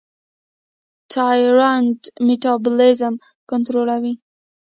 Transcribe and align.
تایرویډ 1.13 1.99
میټابولیزم 2.27 3.13
کنټرولوي. 3.49 4.13